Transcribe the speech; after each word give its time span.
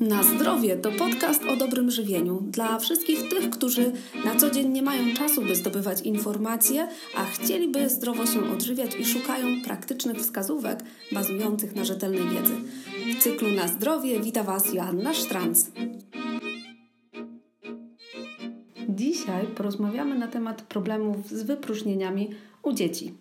Na 0.00 0.22
zdrowie 0.22 0.76
to 0.76 0.92
podcast 0.92 1.44
o 1.44 1.56
dobrym 1.56 1.90
żywieniu 1.90 2.40
dla 2.40 2.78
wszystkich 2.78 3.28
tych, 3.28 3.50
którzy 3.50 3.92
na 4.24 4.36
co 4.36 4.50
dzień 4.50 4.68
nie 4.68 4.82
mają 4.82 5.14
czasu, 5.14 5.42
by 5.42 5.54
zdobywać 5.54 6.00
informacje, 6.00 6.88
a 7.16 7.24
chcieliby 7.24 7.88
zdrowo 7.88 8.26
się 8.26 8.52
odżywiać 8.52 8.96
i 8.96 9.04
szukają 9.04 9.46
praktycznych 9.64 10.16
wskazówek 10.16 10.84
bazujących 11.12 11.76
na 11.76 11.84
rzetelnej 11.84 12.28
wiedzy. 12.28 12.52
W 13.18 13.22
cyklu 13.22 13.50
Na 13.50 13.68
zdrowie 13.68 14.20
wita 14.20 14.42
Was 14.42 14.74
Joanna 14.74 15.14
Sztranc. 15.14 15.70
Dzisiaj 18.88 19.46
porozmawiamy 19.46 20.18
na 20.18 20.28
temat 20.28 20.62
problemów 20.62 21.28
z 21.28 21.42
wypróżnieniami 21.42 22.30
u 22.62 22.72
dzieci, 22.72 23.14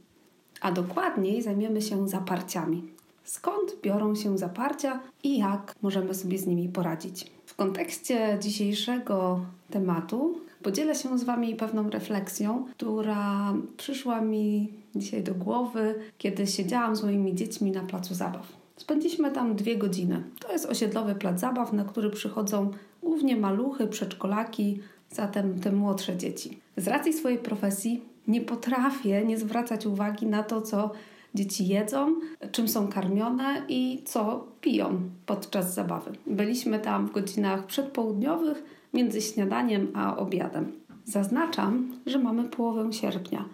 a 0.61 0.71
dokładniej 0.71 1.41
zajmiemy 1.41 1.81
się 1.81 2.07
zaparciami 2.07 2.98
skąd 3.29 3.81
biorą 3.81 4.15
się 4.15 4.37
zaparcia 4.37 4.99
i 5.23 5.37
jak 5.37 5.75
możemy 5.81 6.13
sobie 6.13 6.37
z 6.37 6.47
nimi 6.47 6.69
poradzić. 6.69 7.31
W 7.45 7.55
kontekście 7.55 8.37
dzisiejszego 8.41 9.39
tematu 9.69 10.39
podzielę 10.63 10.95
się 10.95 11.19
z 11.19 11.23
Wami 11.23 11.55
pewną 11.55 11.89
refleksją, 11.89 12.65
która 12.71 13.53
przyszła 13.77 14.21
mi 14.21 14.73
dzisiaj 14.95 15.23
do 15.23 15.33
głowy, 15.33 15.95
kiedy 16.17 16.47
siedziałam 16.47 16.95
z 16.95 17.03
moimi 17.03 17.35
dziećmi 17.35 17.71
na 17.71 17.81
placu 17.81 18.13
zabaw. 18.13 18.47
Spędziliśmy 18.77 19.31
tam 19.31 19.55
dwie 19.55 19.77
godziny. 19.77 20.23
To 20.39 20.51
jest 20.51 20.65
osiedlowy 20.65 21.15
plac 21.15 21.39
zabaw, 21.39 21.73
na 21.73 21.83
który 21.83 22.09
przychodzą 22.09 22.71
głównie 23.03 23.37
maluchy, 23.37 23.87
przedszkolaki, 23.87 24.79
zatem 25.11 25.59
te 25.59 25.71
młodsze 25.71 26.17
dzieci. 26.17 26.59
Z 26.77 26.87
racji 26.87 27.13
swojej 27.13 27.39
profesji 27.39 28.01
nie 28.27 28.41
potrafię 28.41 29.25
nie 29.25 29.37
zwracać 29.37 29.85
uwagi 29.85 30.25
na 30.25 30.43
to, 30.43 30.61
co 30.61 30.91
dzieci 31.35 31.67
jedzą, 31.67 32.15
czym 32.51 32.67
są 32.67 32.87
karmione 32.87 33.63
i 33.69 34.03
co 34.05 34.47
piją 34.61 35.01
podczas 35.25 35.73
zabawy. 35.73 36.11
Byliśmy 36.27 36.79
tam 36.79 37.07
w 37.07 37.11
godzinach 37.11 37.65
przedpołudniowych 37.65 38.63
między 38.93 39.21
śniadaniem 39.21 39.87
a 39.93 40.17
obiadem. 40.17 40.71
Zaznaczam, 41.05 41.93
że 42.05 42.19
mamy 42.19 42.43
połowę 42.43 42.93
sierpnia. 42.93 43.45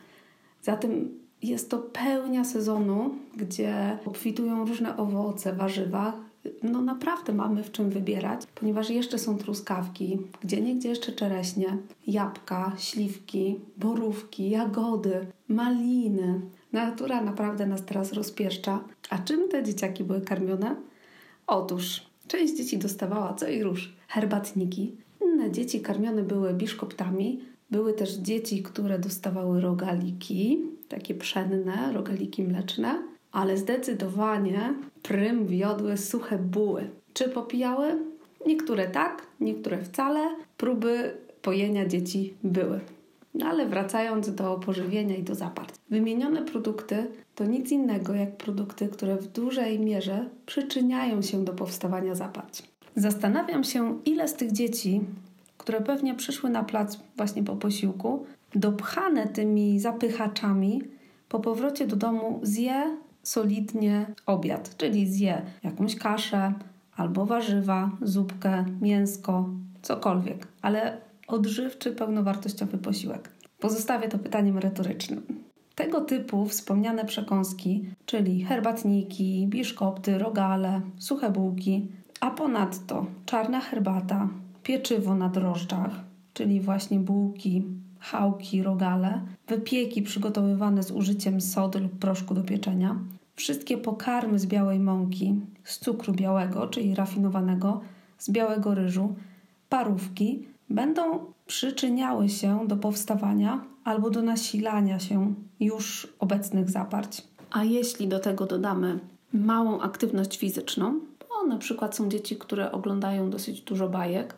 Zatem 0.62 1.10
jest 1.44 1.70
to 1.70 1.78
pełnia 1.78 2.44
sezonu, 2.44 3.16
gdzie 3.36 3.98
obfitują 4.06 4.66
różne 4.66 4.98
owoce, 4.98 5.54
warzywa. 5.54 6.14
No 6.64 6.82
naprawdę 6.82 7.34
mamy 7.34 7.64
w 7.64 7.72
czym 7.72 7.90
wybierać, 7.90 8.42
ponieważ 8.56 8.90
jeszcze 8.90 9.20
są 9.20 9.38
truskawki, 9.38 10.18
gdzie 10.42 10.62
niegdzie 10.62 10.90
jeszcze 10.90 11.12
czereśnie, 11.12 11.78
jabłka, 12.08 12.72
śliwki, 12.78 13.60
borówki, 13.78 14.50
jagody, 14.50 15.28
maliny, 15.48 16.42
Natura 16.76 17.22
naprawdę 17.22 17.66
nas 17.66 17.86
teraz 17.86 18.14
rozpieszcza. 18.14 18.84
A 19.10 19.18
czym 19.18 19.50
te 19.50 19.64
dzieciaki 19.64 20.04
były 20.04 20.22
karmione? 20.22 20.76
Otóż 21.48 22.02
część 22.28 22.58
dzieci 22.58 22.78
dostawała 22.78 23.34
co 23.34 23.48
i 23.48 23.64
róż 23.64 23.94
herbatniki, 24.08 24.96
inne 25.22 25.52
dzieci 25.52 25.82
karmione 25.82 26.24
były 26.24 26.54
biszkoptami, 26.54 27.40
były 27.72 27.94
też 27.94 28.14
dzieci, 28.14 28.64
które 28.64 29.00
dostawały 29.00 29.62
rogaliki, 29.62 30.62
takie 30.90 31.16
pszenne, 31.16 31.94
rogaliki 31.94 32.44
mleczne, 32.44 33.04
ale 33.32 33.58
zdecydowanie 33.58 34.74
prym 35.04 35.48
wiodły 35.48 35.98
suche 35.98 36.38
buły. 36.38 36.90
Czy 37.14 37.30
popijały? 37.30 37.98
Niektóre 38.48 38.88
tak, 38.88 39.28
niektóre 39.40 39.78
wcale. 39.78 40.30
Próby 40.58 41.18
pojenia 41.42 41.86
dzieci 41.86 42.34
były. 42.44 42.80
No 43.36 43.46
ale 43.46 43.66
wracając 43.66 44.36
do 44.36 44.60
pożywienia 44.66 45.16
i 45.16 45.24
do 45.24 45.36
zaparć. 45.36 45.76
Wymienione 45.90 46.42
produkty 46.42 47.08
to 47.36 47.46
nic 47.46 47.72
innego 47.72 48.14
jak 48.14 48.38
produkty, 48.38 48.88
które 48.88 49.18
w 49.18 49.28
dużej 49.28 49.80
mierze 49.80 50.30
przyczyniają 50.46 51.22
się 51.22 51.46
do 51.46 51.54
powstawania 51.54 52.16
zaparć. 52.16 52.64
Zastanawiam 52.96 53.64
się, 53.64 54.00
ile 54.06 54.28
z 54.28 54.34
tych 54.34 54.52
dzieci, 54.52 55.02
które 55.58 55.82
pewnie 55.82 56.16
przyszły 56.16 56.50
na 56.50 56.64
plac 56.64 57.00
właśnie 57.18 57.44
po 57.44 57.56
posiłku, 57.56 58.26
dopchane 58.56 59.28
tymi 59.28 59.80
zapychaczami, 59.80 60.82
po 61.30 61.40
powrocie 61.40 61.88
do 61.88 61.96
domu 61.96 62.40
zje 62.44 62.98
solidnie 63.24 64.06
obiad, 64.26 64.78
czyli 64.78 65.08
zje 65.08 65.42
jakąś 65.64 65.96
kaszę 65.96 66.54
albo 66.96 67.26
warzywa, 67.26 67.92
zupkę, 68.02 68.66
mięsko, 68.82 69.50
cokolwiek, 69.82 70.48
ale 70.62 70.98
odżywczy, 71.28 71.92
pełnowartościowy 71.92 72.78
posiłek. 72.78 73.30
Pozostawię 73.60 74.08
to 74.08 74.20
pytaniem 74.20 74.58
retorycznym. 74.58 75.46
Tego 75.76 76.02
typu 76.02 76.46
wspomniane 76.46 77.06
przekąski, 77.06 77.86
czyli 78.06 78.44
herbatniki, 78.44 79.48
biszkopty, 79.48 80.18
rogale, 80.18 80.82
suche 80.98 81.30
bułki, 81.30 81.88
a 82.20 82.32
ponadto 82.32 83.06
czarna 83.26 83.62
herbata, 83.62 84.30
pieczywo 84.64 85.16
na 85.16 85.30
drożdżach, 85.30 85.92
czyli 86.34 86.62
właśnie 86.62 87.00
bułki, 87.00 87.64
chałki, 88.00 88.64
rogale, 88.64 89.22
wypieki 89.48 90.02
przygotowywane 90.02 90.84
z 90.84 90.92
użyciem 90.92 91.42
sody 91.42 91.80
lub 91.80 92.00
proszku 92.00 92.34
do 92.34 92.44
pieczenia, 92.44 93.00
wszystkie 93.36 93.78
pokarmy 93.78 94.40
z 94.40 94.46
białej 94.46 94.80
mąki, 94.80 95.42
z 95.64 95.80
cukru 95.80 96.14
białego, 96.14 96.68
czyli 96.68 96.96
rafinowanego, 96.96 97.82
z 98.18 98.30
białego 98.30 98.76
ryżu, 98.76 99.16
parówki 99.70 100.48
będą 100.70 101.35
przyczyniały 101.48 102.30
się 102.30 102.68
do 102.68 102.76
powstawania 102.76 103.66
albo 103.84 104.10
do 104.10 104.22
nasilania 104.22 105.00
się 105.00 105.34
już 105.60 106.08
obecnych 106.20 106.70
zaparć. 106.70 107.24
A 107.52 107.64
jeśli 107.64 108.08
do 108.08 108.20
tego 108.20 108.46
dodamy 108.46 109.00
małą 109.34 109.82
aktywność 109.82 110.38
fizyczną, 110.38 111.00
bo 111.30 111.48
na 111.48 111.58
przykład 111.58 111.96
są 111.96 112.10
dzieci, 112.10 112.36
które 112.36 112.72
oglądają 112.72 113.30
dosyć 113.30 113.62
dużo 113.62 113.90
bajek, 113.90 114.36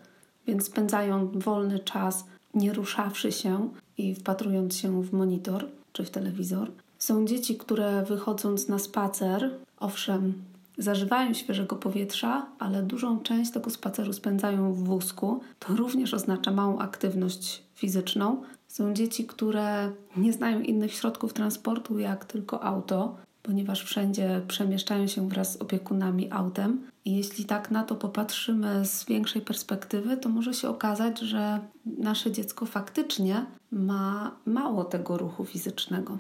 więc 0.48 0.66
spędzają 0.66 1.30
wolny 1.34 1.80
czas 1.80 2.26
nie 2.54 2.74
ruszawszy 2.74 3.32
się 3.32 3.70
i 3.98 4.16
wpatrując 4.16 4.78
się 4.78 5.04
w 5.04 5.14
monitor 5.14 5.66
czy 5.94 6.06
w 6.06 6.10
telewizor. 6.10 6.72
Są 7.00 7.26
dzieci, 7.26 7.58
które 7.58 8.04
wychodząc 8.04 8.68
na 8.68 8.80
spacer, 8.80 9.52
owszem, 9.80 10.34
zażywają 10.78 11.34
świeżego 11.34 11.76
powietrza, 11.76 12.46
ale 12.60 12.84
dużą 12.84 13.20
część 13.20 13.52
tego 13.52 13.70
spaceru 13.70 14.14
spędzają 14.14 14.74
w 14.74 14.84
wózku. 14.84 15.40
To 15.60 15.76
również 15.76 16.14
oznacza 16.14 16.52
małą 16.52 16.80
aktywność 16.80 17.64
fizyczną. 17.76 18.42
Są 18.68 18.94
dzieci, 18.94 19.26
które 19.26 19.92
nie 20.18 20.34
znają 20.34 20.60
innych 20.60 20.94
środków 20.94 21.34
transportu 21.34 22.00
jak 22.00 22.26
tylko 22.26 22.64
auto, 22.64 23.18
ponieważ 23.44 23.84
wszędzie 23.84 24.42
przemieszczają 24.48 25.08
się 25.08 25.30
wraz 25.30 25.54
z 25.54 25.62
opiekunami 25.62 26.32
autem. 26.32 26.88
I 27.06 27.16
jeśli 27.16 27.46
tak 27.46 27.72
na 27.72 27.84
to 27.84 27.96
popatrzymy 27.96 28.86
z 28.86 29.06
większej 29.06 29.42
perspektywy, 29.42 30.18
to 30.18 30.30
może 30.30 30.54
się 30.54 30.70
okazać, 30.70 31.20
że 31.20 31.60
nasze 31.86 32.32
dziecko 32.32 32.66
faktycznie 32.66 33.46
ma 33.72 34.36
mało 34.46 34.84
tego 34.84 35.18
ruchu 35.18 35.46
fizycznego. 35.46 36.18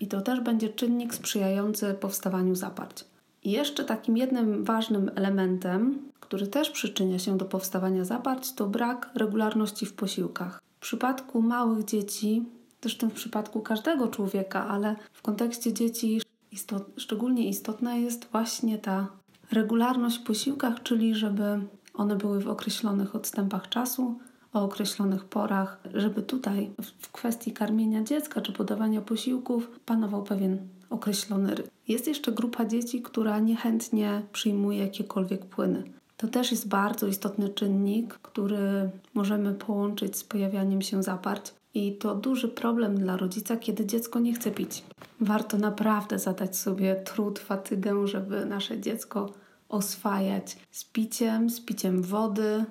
I 0.00 0.06
to 0.08 0.20
też 0.20 0.40
będzie 0.40 0.68
czynnik 0.68 1.14
sprzyjający 1.14 1.94
powstawaniu 1.94 2.54
zaparć. 2.54 3.04
I 3.42 3.50
jeszcze 3.50 3.84
takim 3.84 4.16
jednym 4.16 4.64
ważnym 4.64 5.10
elementem, 5.14 5.98
który 6.20 6.46
też 6.46 6.70
przyczynia 6.70 7.18
się 7.18 7.38
do 7.38 7.44
powstawania 7.44 8.04
zaparć, 8.04 8.52
to 8.52 8.66
brak 8.66 9.10
regularności 9.14 9.86
w 9.86 9.94
posiłkach. 9.94 10.62
W 10.76 10.80
przypadku 10.80 11.42
małych 11.42 11.84
dzieci, 11.84 12.44
zresztą 12.82 13.10
w 13.10 13.12
przypadku 13.12 13.60
każdego 13.60 14.08
człowieka, 14.08 14.68
ale 14.68 14.96
w 15.12 15.22
kontekście 15.22 15.72
dzieci 15.72 16.20
istot, 16.52 16.86
szczególnie 16.96 17.48
istotna 17.48 17.94
jest 17.94 18.28
właśnie 18.32 18.78
ta 18.78 19.08
regularność 19.52 20.18
w 20.18 20.22
posiłkach, 20.22 20.82
czyli 20.82 21.14
żeby 21.14 21.60
one 21.94 22.16
były 22.16 22.40
w 22.40 22.48
określonych 22.48 23.14
odstępach 23.14 23.68
czasu, 23.68 24.18
o 24.52 24.64
określonych 24.64 25.24
porach, 25.24 25.80
żeby 25.94 26.22
tutaj 26.22 26.70
w 27.02 27.12
kwestii 27.12 27.52
karmienia 27.52 28.02
dziecka 28.02 28.40
czy 28.40 28.52
podawania 28.52 29.00
posiłków 29.00 29.80
panował 29.86 30.22
pewien 30.22 30.58
określony 30.90 31.54
rytm. 31.54 31.70
Jest 31.88 32.06
jeszcze 32.06 32.32
grupa 32.32 32.64
dzieci, 32.64 33.02
która 33.02 33.38
niechętnie 33.38 34.22
przyjmuje 34.32 34.78
jakiekolwiek 34.78 35.44
płyny. 35.46 35.82
To 36.16 36.28
też 36.28 36.50
jest 36.50 36.68
bardzo 36.68 37.06
istotny 37.06 37.48
czynnik, 37.48 38.14
który 38.14 38.90
możemy 39.14 39.54
połączyć 39.54 40.16
z 40.16 40.24
pojawianiem 40.24 40.82
się 40.82 41.02
zaparć. 41.02 41.54
I 41.74 41.96
to 41.96 42.14
duży 42.14 42.48
problem 42.48 42.98
dla 42.98 43.16
rodzica, 43.16 43.56
kiedy 43.56 43.86
dziecko 43.86 44.20
nie 44.20 44.34
chce 44.34 44.50
pić. 44.50 44.84
Warto 45.20 45.58
naprawdę 45.58 46.18
zadać 46.18 46.56
sobie 46.56 46.96
trud, 46.96 47.38
fatygę, 47.38 48.06
żeby 48.06 48.46
nasze 48.46 48.80
dziecko 48.80 49.32
oswajać 49.68 50.56
z 50.70 50.84
piciem, 50.84 51.50
z 51.50 51.60
piciem 51.60 52.02
wody, 52.02 52.64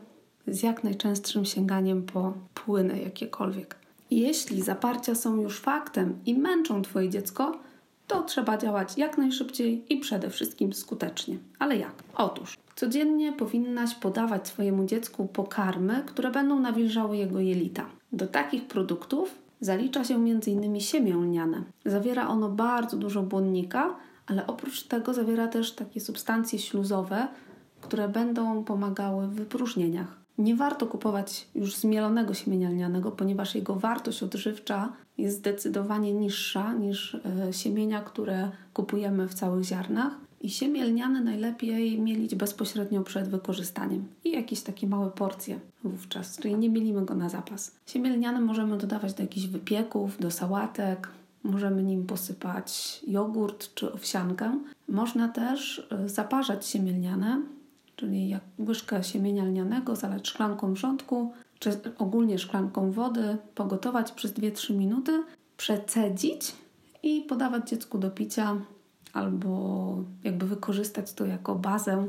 z 0.47 0.63
jak 0.63 0.83
najczęstszym 0.83 1.45
sięganiem 1.45 2.03
po 2.03 2.33
płyny 2.53 3.01
jakiekolwiek. 3.01 3.75
Jeśli 4.11 4.61
zaparcia 4.61 5.15
są 5.15 5.41
już 5.41 5.59
faktem 5.59 6.19
i 6.25 6.37
męczą 6.37 6.81
Twoje 6.81 7.09
dziecko, 7.09 7.59
to 8.09 8.23
trzeba 8.23 8.57
działać 8.57 8.97
jak 8.97 9.17
najszybciej 9.17 9.93
i 9.93 9.97
przede 9.97 10.29
wszystkim 10.29 10.73
skutecznie. 10.73 11.37
Ale 11.59 11.77
jak? 11.77 12.03
Otóż 12.15 12.57
codziennie 12.75 13.33
powinnaś 13.33 13.95
podawać 13.95 14.47
swojemu 14.47 14.85
dziecku 14.85 15.27
pokarmy, 15.27 16.03
które 16.05 16.31
będą 16.31 16.59
nawilżały 16.59 17.17
jego 17.17 17.39
jelita. 17.39 17.85
Do 18.11 18.27
takich 18.27 18.67
produktów 18.67 19.35
zalicza 19.61 20.03
się 20.03 20.15
m.in. 20.15 20.79
siemię 20.81 21.13
lniane. 21.13 21.63
Zawiera 21.85 22.27
ono 22.27 22.49
bardzo 22.49 22.97
dużo 22.97 23.23
błonnika, 23.23 23.95
ale 24.27 24.47
oprócz 24.47 24.83
tego 24.83 25.13
zawiera 25.13 25.47
też 25.47 25.71
takie 25.71 25.99
substancje 25.99 26.59
śluzowe, 26.59 27.27
które 27.81 28.07
będą 28.07 28.63
pomagały 28.63 29.27
w 29.27 29.33
wypróżnieniach. 29.33 30.19
Nie 30.39 30.55
warto 30.55 30.87
kupować 30.87 31.47
już 31.55 31.75
zmielonego 31.75 32.33
siemienia 32.33 32.69
lnianego, 32.69 33.11
ponieważ 33.11 33.55
jego 33.55 33.75
wartość 33.75 34.23
odżywcza 34.23 34.93
jest 35.17 35.37
zdecydowanie 35.37 36.13
niższa 36.13 36.73
niż 36.73 37.15
e, 37.15 37.53
siemienia, 37.53 38.01
które 38.01 38.51
kupujemy 38.73 39.27
w 39.27 39.33
całych 39.33 39.63
ziarnach. 39.63 40.13
I 40.41 40.49
siemię 40.49 40.85
lniane 40.85 41.21
najlepiej 41.21 42.01
mielić 42.01 42.35
bezpośrednio 42.35 43.03
przed 43.03 43.27
wykorzystaniem 43.27 44.07
i 44.23 44.31
jakieś 44.31 44.61
takie 44.61 44.87
małe 44.87 45.11
porcje 45.11 45.59
wówczas, 45.83 46.37
czyli 46.37 46.55
nie 46.55 46.69
mielimy 46.69 47.05
go 47.05 47.15
na 47.15 47.29
zapas. 47.29 47.75
Siemię 47.85 48.09
lniane 48.09 48.41
możemy 48.41 48.77
dodawać 48.77 49.13
do 49.13 49.23
jakichś 49.23 49.47
wypieków, 49.47 50.19
do 50.19 50.31
sałatek, 50.31 51.07
możemy 51.43 51.83
nim 51.83 52.05
posypać 52.05 52.99
jogurt 53.07 53.73
czy 53.73 53.93
owsiankę. 53.93 54.59
Można 54.87 55.27
też 55.27 55.87
e, 55.91 56.09
zaparzać 56.09 56.65
siemię 56.65 56.91
lniane, 56.91 57.41
czyli 57.99 58.29
jak 58.29 58.41
łyżkę 58.59 59.03
siemienia 59.03 59.43
lnianego 59.43 59.95
zalać 59.95 60.27
szklanką 60.27 60.73
wrzątku, 60.73 61.33
czy 61.59 61.79
ogólnie 61.97 62.39
szklanką 62.39 62.91
wody, 62.91 63.37
pogotować 63.55 64.11
przez 64.11 64.33
2-3 64.33 64.73
minuty, 64.73 65.23
przecedzić 65.57 66.55
i 67.03 67.21
podawać 67.21 67.69
dziecku 67.69 67.97
do 67.97 68.11
picia 68.11 68.57
albo 69.13 70.03
jakby 70.23 70.45
wykorzystać 70.47 71.13
to 71.13 71.25
jako 71.25 71.55
bazę 71.55 72.07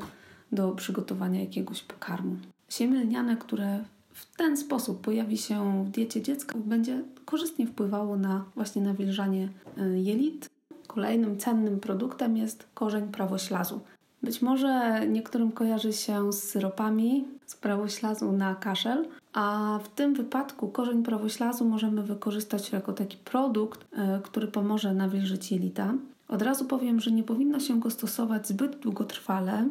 do 0.53 0.73
przygotowania 0.73 1.41
jakiegoś 1.41 1.83
pokarmu. 1.83 2.37
Siemię 2.69 3.01
lniane, 3.05 3.37
które 3.37 3.85
w 4.15 4.37
ten 4.37 4.57
sposób 4.57 5.01
pojawi 5.01 5.39
się 5.39 5.85
w 5.85 5.91
diecie 5.91 6.23
dziecka, 6.23 6.59
będzie 6.59 7.03
korzystnie 7.25 7.67
wpływało 7.67 8.17
na 8.17 8.45
właśnie 8.55 8.83
nawilżanie 8.83 9.49
y, 9.79 10.01
jelit. 10.01 10.51
Kolejnym 10.87 11.39
cennym 11.39 11.81
produktem 11.81 12.37
jest 12.37 12.69
korzeń 12.75 13.09
prawoślazu. 13.09 13.81
Być 14.22 14.43
może 14.43 15.00
niektórym 15.08 15.52
kojarzy 15.52 15.93
się 15.93 16.32
z 16.32 16.43
syropami 16.43 17.25
z 17.46 17.56
prawoślazu 17.56 18.32
na 18.32 18.55
kaszel, 18.55 19.08
a 19.32 19.78
w 19.84 19.88
tym 19.88 20.14
wypadku 20.14 20.69
korzeń 20.69 21.02
prawoślazu 21.02 21.64
możemy 21.64 22.02
wykorzystać 22.02 22.72
jako 22.72 22.93
taki 22.93 23.17
produkt, 23.17 23.81
y, 23.82 24.22
który 24.22 24.49
pomoże 24.49 24.94
nawilżyć 24.94 25.52
jelita. 25.52 25.94
Od 26.28 26.43
razu 26.43 26.64
powiem, 26.64 27.00
że 27.00 27.11
nie 27.11 27.22
powinno 27.22 27.61
się 27.61 27.81
go 27.81 27.90
stosować 27.90 28.49
zbyt 28.49 28.76
długotrwale, 28.76 29.69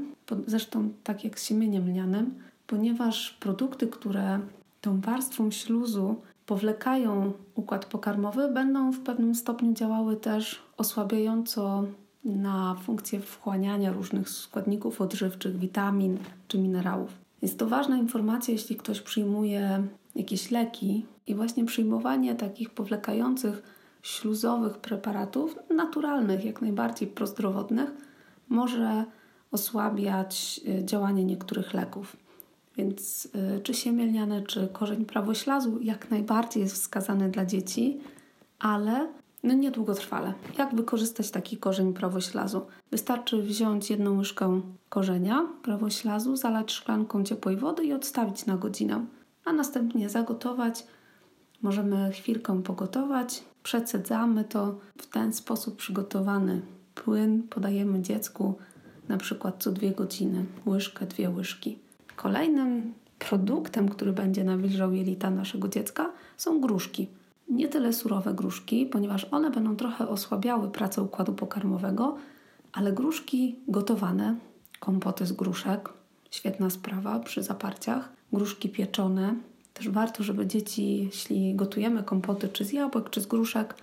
zresztą 0.47 0.89
tak 1.03 1.23
jak 1.23 1.39
z 1.39 1.45
siemieniem 1.45 1.89
lnianym, 1.89 2.33
ponieważ 2.67 3.37
produkty, 3.39 3.87
które 3.87 4.39
tą 4.81 5.01
warstwą 5.01 5.51
śluzu 5.51 6.15
powlekają 6.45 7.31
układ 7.55 7.85
pokarmowy, 7.85 8.47
będą 8.47 8.91
w 8.91 8.99
pewnym 8.99 9.35
stopniu 9.35 9.73
działały 9.73 10.15
też 10.15 10.61
osłabiająco 10.77 11.83
na 12.23 12.75
funkcję 12.75 13.19
wchłaniania 13.19 13.91
różnych 13.91 14.29
składników 14.29 15.01
odżywczych, 15.01 15.57
witamin 15.57 16.17
czy 16.47 16.57
minerałów. 16.57 17.09
Jest 17.41 17.59
to 17.59 17.67
ważna 17.67 17.97
informacja, 17.97 18.51
jeśli 18.51 18.75
ktoś 18.75 19.01
przyjmuje 19.01 19.83
jakieś 20.15 20.51
leki 20.51 21.05
i 21.27 21.35
właśnie 21.35 21.65
przyjmowanie 21.65 22.35
takich 22.35 22.69
powlekających 22.69 23.63
śluzowych 24.01 24.77
preparatów, 24.77 25.59
naturalnych, 25.75 26.45
jak 26.45 26.61
najbardziej 26.61 27.07
prozdrowotnych, 27.07 27.89
może 28.49 29.05
osłabiać 29.51 30.61
y, 30.67 30.85
działanie 30.85 31.25
niektórych 31.25 31.73
leków. 31.73 32.17
Więc 32.77 33.25
y, 33.25 33.61
czy 33.63 33.73
siemielniane, 33.73 34.41
czy 34.41 34.67
korzeń 34.67 35.05
prawoślazu 35.05 35.81
jak 35.81 36.11
najbardziej 36.11 36.63
jest 36.63 36.75
wskazany 36.75 37.29
dla 37.29 37.45
dzieci, 37.45 37.99
ale 38.59 39.07
no 39.43 39.53
niedługotrwale. 39.53 40.33
Jak 40.57 40.75
wykorzystać 40.75 41.31
taki 41.31 41.57
korzeń 41.57 41.93
prawoślazu? 41.93 42.61
Wystarczy 42.91 43.41
wziąć 43.41 43.89
jedną 43.89 44.17
łyżkę 44.17 44.61
korzenia 44.89 45.47
prawoślazu, 45.63 46.35
zalać 46.35 46.71
szklanką 46.71 47.23
ciepłej 47.23 47.57
wody 47.57 47.83
i 47.83 47.93
odstawić 47.93 48.45
na 48.45 48.57
godzinę, 48.57 49.05
a 49.45 49.53
następnie 49.53 50.09
zagotować. 50.09 50.87
Możemy 51.61 52.11
chwilkę 52.11 52.63
pogotować, 52.63 53.43
przecedzamy 53.63 54.43
to 54.43 54.79
w 54.97 55.07
ten 55.07 55.33
sposób 55.33 55.75
przygotowany 55.75 56.61
płyn, 56.95 57.43
podajemy 57.43 58.01
dziecku 58.01 58.55
na 59.09 59.17
przykład 59.17 59.63
co 59.63 59.71
dwie 59.71 59.91
godziny, 59.91 60.45
łyżkę, 60.65 61.05
dwie 61.05 61.29
łyżki. 61.29 61.79
Kolejnym 62.15 62.93
produktem, 63.19 63.89
który 63.89 64.13
będzie 64.13 64.43
nawilżał 64.43 64.93
jelita 64.93 65.29
naszego 65.29 65.67
dziecka, 65.67 66.11
są 66.37 66.61
gruszki. 66.61 67.07
Nie 67.49 67.67
tyle 67.67 67.93
surowe 67.93 68.33
gruszki, 68.33 68.85
ponieważ 68.85 69.27
one 69.31 69.51
będą 69.51 69.75
trochę 69.75 70.07
osłabiały 70.07 70.69
pracę 70.69 71.01
układu 71.01 71.33
pokarmowego, 71.33 72.17
ale 72.73 72.93
gruszki 72.93 73.55
gotowane, 73.67 74.35
kompoty 74.79 75.25
z 75.25 75.31
gruszek, 75.31 75.89
świetna 76.31 76.69
sprawa 76.69 77.19
przy 77.19 77.43
zaparciach, 77.43 78.13
gruszki 78.33 78.69
pieczone. 78.69 79.35
Też 79.73 79.89
warto, 79.89 80.23
żeby 80.23 80.47
dzieci, 80.47 81.03
jeśli 81.05 81.55
gotujemy 81.55 82.03
kompoty 82.03 82.49
czy 82.49 82.65
z 82.65 82.73
jabłek, 82.73 83.09
czy 83.09 83.21
z 83.21 83.25
gruszek, 83.25 83.75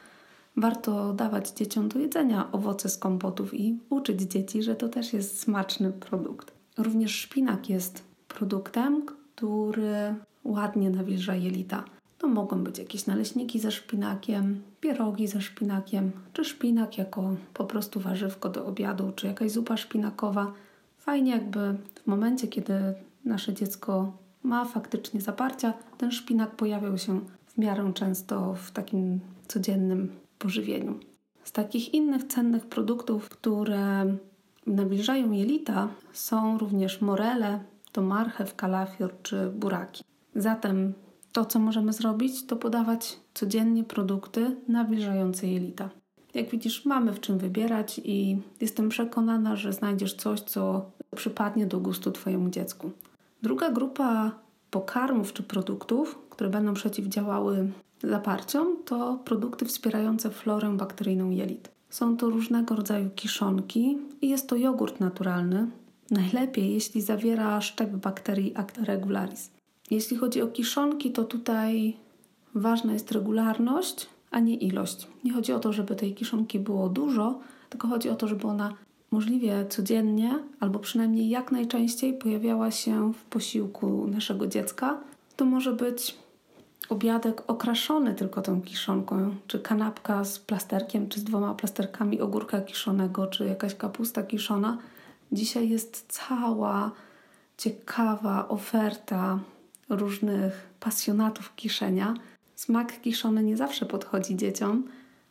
warto 0.57 1.13
dawać 1.13 1.51
dzieciom 1.51 1.89
do 1.89 1.99
jedzenia 1.99 2.53
owoce 2.53 2.89
z 2.89 2.99
kompotów 2.99 3.55
i 3.55 3.79
uczyć 3.91 4.21
dzieci, 4.23 4.63
że 4.63 4.77
to 4.77 4.89
też 4.89 5.13
jest 5.13 5.41
smaczny 5.41 5.93
produkt. 5.93 6.53
Również 6.79 7.15
szpinak 7.15 7.69
jest 7.69 8.05
produktem, 8.29 9.07
który 9.07 10.15
ładnie 10.45 10.91
nawilża 10.91 11.35
jelita. 11.35 11.85
To 12.19 12.29
mogą 12.29 12.65
być 12.65 12.79
jakieś 12.79 13.07
naleśniki 13.07 13.61
ze 13.61 13.73
szpinakiem, 13.73 14.63
pierogi 14.81 15.29
ze 15.29 15.41
szpinakiem, 15.41 16.11
czy 16.33 16.45
szpinak 16.45 16.99
jako 16.99 17.37
po 17.55 17.65
prostu 17.65 18.01
warzywko 18.01 18.49
do 18.49 18.67
obiadu, 18.67 19.13
czy 19.17 19.27
jakaś 19.27 19.51
zupa 19.51 19.77
szpinakowa. 19.77 20.53
Fajnie 20.99 21.33
jakby 21.33 21.77
w 22.05 22.07
momencie, 22.07 22.49
kiedy 22.49 22.75
nasze 23.25 23.55
dziecko 23.55 24.13
ma 24.43 24.65
faktycznie 24.65 25.21
zaparcia, 25.21 25.73
ten 25.99 26.11
szpinak 26.11 26.51
pojawiał 26.51 26.99
się 26.99 27.21
w 27.47 27.59
miarę 27.59 27.93
często 27.95 28.55
w 28.55 28.71
takim 28.71 29.21
codziennym 29.49 30.13
pożywieniu. 30.39 31.01
Z 31.45 31.53
takich 31.53 31.95
innych 31.95 32.25
cennych 32.25 32.67
produktów, 32.67 33.29
które 33.29 34.17
nawilżają 34.67 35.33
jelita, 35.33 35.89
są 36.13 36.59
również 36.59 37.01
morele, 37.01 37.61
to 37.93 38.03
marchew, 38.03 38.57
kalafior 38.57 39.15
czy 39.23 39.51
buraki. 39.51 40.05
Zatem 40.35 40.93
to, 41.37 41.45
co 41.45 41.59
możemy 41.59 41.93
zrobić, 41.93 42.47
to 42.47 42.57
podawać 42.57 43.17
codziennie 43.35 43.85
produkty 43.85 44.57
nawilżające 44.69 45.47
jelita. 45.47 45.91
Jak 46.35 46.51
widzisz, 46.51 46.85
mamy 46.85 47.13
w 47.13 47.21
czym 47.21 47.39
wybierać 47.39 48.01
i 48.05 48.39
jestem 48.61 48.89
przekonana, 48.89 49.57
że 49.57 49.73
znajdziesz 49.73 50.15
coś, 50.15 50.41
co 50.41 50.91
przypadnie 51.17 51.67
do 51.67 51.81
gustu 51.81 52.13
Twojemu 52.13 52.51
dziecku. 52.51 52.91
Druga 53.43 53.71
grupa 53.71 54.33
pokarmów 54.71 55.33
czy 55.33 55.43
produktów, 55.43 56.19
które 56.31 56.51
będą 56.51 56.75
przeciwdziałały 56.75 57.73
zaparciom, 58.03 58.77
to 58.85 59.19
produkty 59.25 59.65
wspierające 59.65 60.31
florę 60.31 60.77
bakteryjną 60.77 61.31
jelit. 61.31 61.69
Są 61.91 62.17
to 62.17 62.31
różnego 62.31 62.77
rodzaju 62.77 63.11
kiszonki 63.11 63.99
i 64.21 64.29
jest 64.29 64.49
to 64.49 64.57
jogurt 64.57 65.01
naturalny, 65.01 65.67
Najlepiej, 66.11 66.75
jeśli 66.75 67.03
zawiera 67.03 67.61
szczep 67.61 67.91
bakterii 67.91 68.57
Acta 68.57 68.85
regularis. 68.85 69.56
Jeśli 69.91 70.17
chodzi 70.17 70.43
o 70.43 70.47
kiszonki, 70.47 71.13
to 71.13 71.25
tutaj 71.25 71.97
ważna 72.55 72.93
jest 72.93 73.13
regularność, 73.13 74.07
a 74.31 74.41
nie 74.41 74.55
ilość. 74.55 75.09
Nie 75.25 75.33
chodzi 75.33 75.53
o 75.53 75.61
to, 75.61 75.73
żeby 75.73 75.97
tej 75.97 76.15
kiszonki 76.15 76.59
było 76.59 76.89
dużo, 76.89 77.39
tylko 77.71 77.89
chodzi 77.89 78.11
o 78.11 78.15
to, 78.15 78.29
żeby 78.29 78.47
ona 78.47 78.75
możliwie 79.11 79.67
codziennie, 79.69 80.39
albo 80.61 80.79
przynajmniej 80.79 81.29
jak 81.29 81.53
najczęściej 81.53 82.15
pojawiała 82.15 82.71
się 82.71 83.13
w 83.13 83.25
posiłku 83.25 84.07
naszego 84.07 84.47
dziecka. 84.47 85.01
To 85.37 85.45
może 85.45 85.73
być 85.73 86.17
obiadek 86.89 87.43
okraszony 87.47 88.15
tylko 88.15 88.43
tą 88.43 88.63
kiszonką, 88.63 89.35
czy 89.47 89.61
kanapka 89.61 90.25
z 90.25 90.39
plasterkiem, 90.39 91.09
czy 91.09 91.21
z 91.21 91.25
dwoma 91.25 91.55
plasterkami 91.55 92.21
ogórka 92.21 92.61
kiszonego, 92.61 93.27
czy 93.27 93.47
jakaś 93.47 93.75
kapusta 93.75 94.23
kiszona– 94.23 94.79
Dzisiaj 95.33 95.69
jest 95.69 96.07
cała 96.09 96.91
ciekawa 97.57 98.49
oferta 98.49 99.39
różnych 99.89 100.69
pasjonatów 100.81 101.55
kiszenia. 101.57 102.15
Smak 102.55 103.01
kiszony 103.01 103.43
nie 103.43 103.57
zawsze 103.57 103.87
podchodzi 103.87 104.37
dzieciom, 104.37 104.85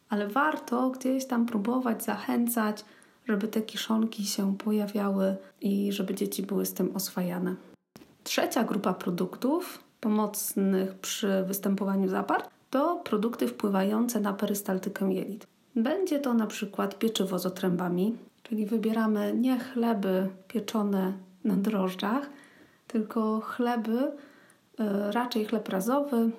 ale 0.10 0.28
warto 0.28 0.90
gdzieś 0.90 1.26
tam 1.26 1.46
próbować 1.46 2.04
zachęcać, 2.04 2.86
żeby 3.28 3.48
te 3.48 3.62
kiszonki 3.62 4.26
się 4.26 4.58
pojawiały 4.58 5.36
i 5.62 5.92
żeby 5.92 6.16
dzieci 6.16 6.44
były 6.44 6.66
z 6.66 6.74
tym 6.74 6.96
oswajane. 6.96 7.56
Trzecia 8.24 8.64
grupa 8.64 8.94
produktów 8.94 9.84
pomocnych 10.00 10.96
przy 10.96 11.44
występowaniu 11.48 12.10
zapart 12.10 12.50
to 12.70 12.96
produkty 12.96 13.48
wpływające 13.48 14.20
na 14.20 14.34
perystaltykę 14.34 15.14
jelit. 15.14 15.48
Będzie 15.76 16.20
to 16.20 16.34
na 16.34 16.48
przykład 16.48 17.00
pieczywo 17.00 17.40
z 17.40 17.46
otrębami, 17.46 18.18
Czyli 18.50 18.66
wybieramy 18.66 19.34
nie 19.34 19.60
chleby 19.60 20.28
pieczone 20.48 21.14
na 21.44 21.56
drożdżach, 21.56 22.30
tylko 22.88 23.40
chleby, 23.40 24.12
raczej 25.12 25.46
chleb 25.46 25.70
razowy, 25.70 26.32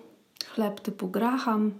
chleb 0.44 0.80
typu 0.80 1.08
graham, 1.08 1.72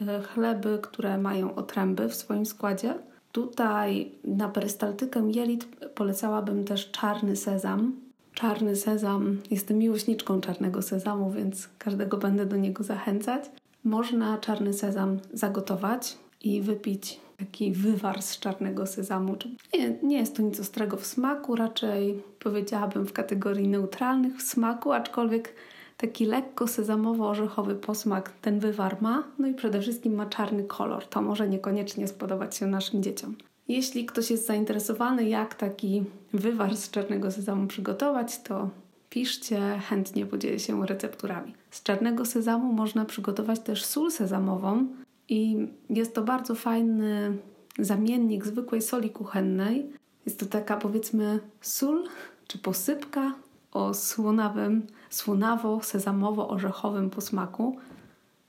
e, 0.00 0.22
chleby, 0.22 0.78
które 0.82 1.18
mają 1.18 1.54
otręby 1.54 2.08
w 2.08 2.14
swoim 2.14 2.46
składzie. 2.46 2.94
Tutaj 3.32 4.12
na 4.24 4.48
perystaltykę 4.48 5.30
jelit 5.34 5.64
polecałabym 5.94 6.64
też 6.64 6.90
czarny 6.90 7.36
sezam, 7.36 7.96
czarny 8.34 8.76
sezam. 8.76 9.38
Jestem 9.50 9.78
miłośniczką 9.78 10.40
czarnego 10.40 10.82
sezamu, 10.82 11.30
więc 11.30 11.68
każdego 11.78 12.16
będę 12.16 12.46
do 12.46 12.56
niego 12.56 12.84
zachęcać. 12.84 13.44
Można 13.84 14.38
czarny 14.38 14.72
sezam 14.72 15.18
zagotować 15.32 16.18
i 16.42 16.62
wypić 16.62 17.20
taki 17.38 17.72
wywar 17.72 18.22
z 18.22 18.38
czarnego 18.38 18.86
sezamu. 18.86 19.36
Nie, 19.74 19.98
nie 20.02 20.18
jest 20.18 20.36
to 20.36 20.42
nic 20.42 20.60
ostrego 20.60 20.96
w 20.96 21.06
smaku, 21.06 21.56
raczej 21.56 22.22
powiedziałabym 22.38 23.06
w 23.06 23.12
kategorii 23.12 23.68
neutralnych 23.68 24.36
w 24.36 24.42
smaku, 24.42 24.92
aczkolwiek 24.92 25.54
taki 25.96 26.26
lekko 26.26 26.64
sezamowo-orzechowy 26.64 27.74
posmak 27.74 28.32
ten 28.40 28.60
wywar 28.60 29.02
ma, 29.02 29.24
no 29.38 29.48
i 29.48 29.54
przede 29.54 29.80
wszystkim 29.80 30.14
ma 30.14 30.26
czarny 30.26 30.64
kolor. 30.64 31.06
To 31.06 31.22
może 31.22 31.48
niekoniecznie 31.48 32.08
spodobać 32.08 32.56
się 32.56 32.66
naszym 32.66 33.02
dzieciom. 33.02 33.34
Jeśli 33.68 34.06
ktoś 34.06 34.30
jest 34.30 34.46
zainteresowany, 34.46 35.28
jak 35.28 35.54
taki 35.54 36.04
wywar 36.32 36.76
z 36.76 36.90
czarnego 36.90 37.30
sezamu 37.30 37.66
przygotować, 37.66 38.42
to 38.42 38.70
piszcie, 39.10 39.80
chętnie 39.88 40.26
podzielę 40.26 40.58
się 40.58 40.86
recepturami. 40.86 41.54
Z 41.70 41.82
czarnego 41.82 42.24
sezamu 42.24 42.72
można 42.72 43.04
przygotować 43.04 43.60
też 43.60 43.84
sól 43.84 44.10
sezamową 44.10 44.86
i 45.28 45.68
jest 45.90 46.14
to 46.14 46.22
bardzo 46.22 46.54
fajny 46.54 47.36
zamiennik 47.78 48.46
zwykłej 48.46 48.82
soli 48.82 49.10
kuchennej. 49.10 49.86
Jest 50.26 50.40
to 50.40 50.46
taka 50.46 50.76
powiedzmy 50.76 51.40
sól 51.60 52.04
czy 52.46 52.58
posypka 52.58 53.34
o 53.76 53.94
słonawym, 53.94 54.86
słonawo-sezamowo-orzechowym 55.10 57.10
posmaku, 57.10 57.76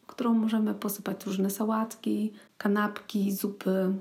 którą 0.08 0.34
możemy 0.34 0.74
posypać 0.74 1.26
różne 1.26 1.50
sałatki, 1.50 2.34
kanapki, 2.58 3.32
zupy. 3.32 3.94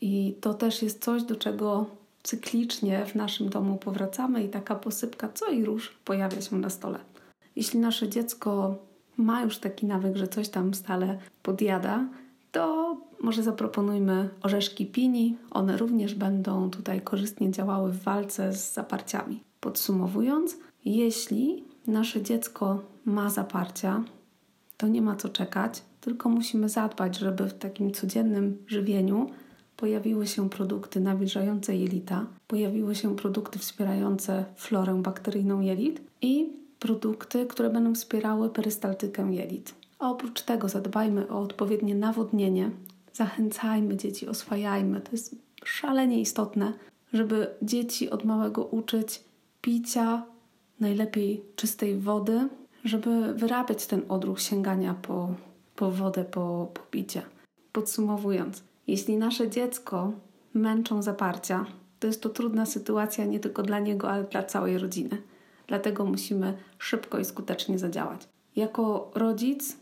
I 0.00 0.36
to 0.40 0.54
też 0.54 0.82
jest 0.82 1.04
coś, 1.04 1.22
do 1.22 1.36
czego 1.36 1.86
cyklicznie 2.22 3.06
w 3.06 3.14
naszym 3.14 3.48
domu 3.48 3.76
powracamy 3.76 4.44
i 4.44 4.48
taka 4.48 4.74
posypka 4.74 5.28
co 5.34 5.50
i 5.50 5.64
róż 5.64 5.96
pojawia 6.04 6.40
się 6.40 6.56
na 6.56 6.70
stole. 6.70 6.98
Jeśli 7.56 7.80
nasze 7.80 8.08
dziecko 8.08 8.76
ma 9.16 9.42
już 9.42 9.58
taki 9.58 9.86
nawyk, 9.86 10.16
że 10.16 10.28
coś 10.28 10.48
tam 10.48 10.74
stale 10.74 11.18
podjada, 11.42 12.08
to 12.52 12.96
może 13.20 13.42
zaproponujmy 13.42 14.28
orzeszki 14.42 14.86
pini. 14.86 15.36
One 15.50 15.76
również 15.76 16.14
będą 16.14 16.70
tutaj 16.70 17.00
korzystnie 17.00 17.50
działały 17.50 17.92
w 17.92 18.02
walce 18.02 18.52
z 18.52 18.74
zaparciami. 18.74 19.49
Podsumowując, 19.60 20.56
jeśli 20.84 21.64
nasze 21.86 22.22
dziecko 22.22 22.82
ma 23.04 23.30
zaparcia, 23.30 24.04
to 24.76 24.88
nie 24.88 25.02
ma 25.02 25.16
co 25.16 25.28
czekać, 25.28 25.82
tylko 26.00 26.28
musimy 26.28 26.68
zadbać, 26.68 27.18
żeby 27.18 27.48
w 27.48 27.54
takim 27.54 27.92
codziennym 27.92 28.58
żywieniu 28.66 29.30
pojawiły 29.76 30.26
się 30.26 30.50
produkty 30.50 31.00
nawilżające 31.00 31.76
jelita, 31.76 32.26
pojawiły 32.46 32.94
się 32.94 33.16
produkty 33.16 33.58
wspierające 33.58 34.44
florę 34.56 35.02
bakteryjną 35.02 35.60
jelit 35.60 36.00
i 36.22 36.52
produkty, 36.78 37.46
które 37.46 37.70
będą 37.70 37.94
wspierały 37.94 38.50
perystaltykę 38.50 39.32
jelit. 39.32 39.74
Oprócz 39.98 40.42
tego 40.42 40.68
zadbajmy 40.68 41.28
o 41.28 41.40
odpowiednie 41.40 41.94
nawodnienie, 41.94 42.70
zachęcajmy 43.12 43.96
dzieci, 43.96 44.28
oswajajmy. 44.28 45.00
To 45.00 45.08
jest 45.12 45.36
szalenie 45.64 46.20
istotne, 46.20 46.72
żeby 47.12 47.46
dzieci 47.62 48.10
od 48.10 48.24
małego 48.24 48.64
uczyć 48.64 49.24
picia, 49.60 50.26
najlepiej 50.80 51.44
czystej 51.56 51.96
wody, 51.96 52.48
żeby 52.84 53.34
wyrabiać 53.34 53.86
ten 53.86 54.02
odruch 54.08 54.40
sięgania 54.40 54.94
po, 54.94 55.34
po 55.76 55.90
wodę, 55.90 56.24
po, 56.24 56.70
po 56.74 56.80
picie. 56.80 57.22
Podsumowując, 57.72 58.62
jeśli 58.86 59.16
nasze 59.16 59.50
dziecko 59.50 60.12
męczą 60.54 61.02
zaparcia, 61.02 61.66
to 62.00 62.06
jest 62.06 62.22
to 62.22 62.28
trudna 62.28 62.66
sytuacja 62.66 63.24
nie 63.24 63.40
tylko 63.40 63.62
dla 63.62 63.78
niego, 63.78 64.10
ale 64.10 64.24
dla 64.24 64.42
całej 64.42 64.78
rodziny. 64.78 65.22
Dlatego 65.66 66.04
musimy 66.04 66.58
szybko 66.78 67.18
i 67.18 67.24
skutecznie 67.24 67.78
zadziałać. 67.78 68.28
Jako 68.56 69.10
rodzic, 69.14 69.76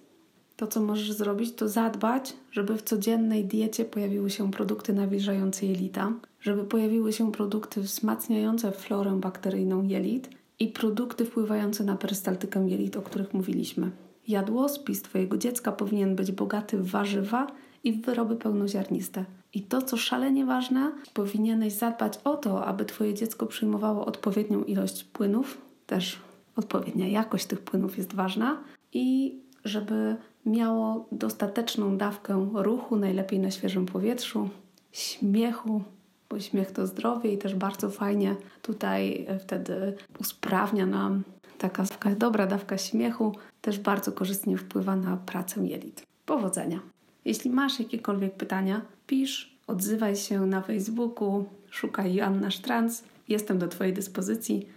to 0.57 0.67
co 0.67 0.81
możesz 0.81 1.13
zrobić, 1.13 1.55
to 1.55 1.69
zadbać, 1.69 2.37
żeby 2.51 2.77
w 2.77 2.83
codziennej 2.83 3.45
diecie 3.45 3.85
pojawiły 3.85 4.31
się 4.31 4.51
produkty 4.51 4.93
nawilżające 4.93 5.67
jelita, 5.67 6.13
żeby 6.41 6.65
pojawiły 6.65 7.13
się 7.13 7.33
produkty 7.33 7.81
wzmacniające 7.81 8.73
florę 8.73 9.13
bakteryjną 9.21 9.83
jelit 9.83 10.31
i 10.59 10.69
produkty 10.69 11.25
wpływające 11.25 11.85
na 11.85 11.97
perystaltykę 11.97 12.69
jelit, 12.69 12.97
o 12.97 13.03
których 13.03 13.35
mówiliśmy. 13.35 13.91
Jadłospis 14.29 15.03
Twojego 15.03 15.39
dziecka 15.39 15.73
powinien 15.73 16.17
być 16.17 16.33
bogaty 16.33 16.79
w 16.79 16.91
warzywa 16.91 17.47
i 17.85 17.93
w 17.93 18.05
wyroby 18.05 18.37
pełnoziarniste. 18.37 19.25
I 19.55 19.63
to, 19.63 19.83
co 19.83 19.97
szalenie 19.97 20.47
ważne, 20.47 20.93
powinieneś 21.15 21.73
zadbać 21.73 22.19
o 22.25 22.37
to, 22.37 22.65
aby 22.65 22.85
Twoje 22.85 23.15
dziecko 23.15 23.47
przyjmowało 23.47 24.07
odpowiednią 24.07 24.65
ilość 24.65 25.05
płynów, 25.05 25.59
też 25.87 26.19
odpowiednia 26.57 27.09
jakość 27.09 27.47
tych 27.47 27.61
płynów 27.61 27.99
jest 27.99 28.15
ważna 28.15 28.63
i 28.93 29.39
żeby 29.65 30.17
miało 30.47 31.09
dostateczną 31.13 31.97
dawkę 31.97 32.49
ruchu, 32.55 32.97
najlepiej 32.97 33.39
na 33.39 33.51
świeżym 33.51 33.87
powietrzu, 33.87 34.49
śmiechu, 34.93 35.83
bo 36.31 36.41
śmiech 36.41 36.71
to 36.71 36.87
zdrowie 36.87 37.33
i 37.33 37.39
też 37.39 37.55
bardzo 37.55 37.91
fajnie 37.91 38.37
tutaj 38.63 39.27
wtedy 39.41 39.95
usprawnia 40.21 40.87
nam 40.87 41.23
taka 41.59 41.85
dobra 42.17 42.47
dawka 42.47 42.79
śmiechu, 42.79 43.37
też 43.61 43.79
bardzo 43.79 44.13
korzystnie 44.13 44.57
wpływa 44.57 44.97
na 44.97 45.17
pracę 45.17 45.67
jelit. 45.67 46.07
Powodzenia! 46.27 46.81
Jeśli 47.25 47.51
masz 47.51 47.79
jakiekolwiek 47.79 48.35
pytania, 48.35 48.81
pisz, 49.07 49.59
odzywaj 49.67 50.17
się 50.17 50.47
na 50.47 50.63
Facebooku, 50.63 51.45
szukaj 51.71 52.15
Joanna 52.15 52.51
Sztranc. 52.51 53.03
Jestem 53.29 53.59
do 53.59 53.69
Twojej 53.69 53.93
dyspozycji. 53.93 54.69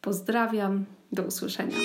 Pozdrawiam, 0.00 0.84
do 1.12 1.22
usłyszenia. 1.22 1.76